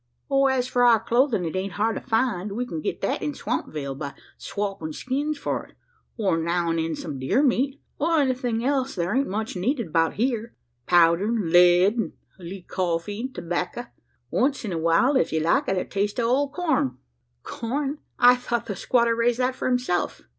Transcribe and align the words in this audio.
"As 0.49 0.67
for 0.67 0.83
our 0.83 0.99
clothin' 0.99 1.45
it 1.45 1.55
ain't 1.55 1.73
hard 1.73 1.93
to 1.95 2.01
find. 2.01 2.53
We 2.53 2.65
can 2.65 2.81
get 2.81 3.01
that 3.01 3.21
in 3.21 3.33
Swampville 3.35 3.93
by 3.93 4.15
swopping 4.35 4.93
skins 4.93 5.37
for 5.37 5.65
it, 5.67 5.75
or 6.17 6.39
now 6.39 6.71
an' 6.71 6.77
then 6.77 6.95
some 6.95 7.19
deer 7.19 7.43
meat. 7.43 7.79
O' 7.99 8.17
anythin' 8.19 8.63
else, 8.63 8.95
thar 8.95 9.13
ain't 9.13 9.27
much 9.27 9.55
needed 9.55 9.93
'bout 9.93 10.15
here 10.15 10.55
powder, 10.87 11.25
an' 11.27 11.51
lead, 11.51 11.99
an' 11.99 12.13
a 12.39 12.43
leetle 12.43 12.67
coffee, 12.75 13.21
an' 13.21 13.31
tobacco. 13.33 13.85
Once 14.31 14.65
in 14.65 14.71
a 14.71 14.79
while, 14.79 15.15
if 15.17 15.31
ye 15.31 15.39
like 15.39 15.67
it, 15.67 15.77
a 15.77 15.85
taste 15.85 16.19
o' 16.19 16.23
old 16.23 16.51
corn." 16.51 16.97
"Corn! 17.43 17.99
I 18.17 18.37
thought 18.37 18.65
the 18.65 18.75
squatter 18.75 19.15
raised 19.15 19.37
that 19.37 19.53
for 19.53 19.67
himself?" 19.67 20.23